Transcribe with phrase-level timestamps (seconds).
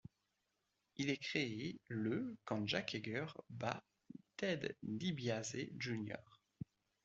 [0.95, 3.83] Il est créé le quand Jake Hager bat
[4.35, 6.15] Ted DiBiase, Jr.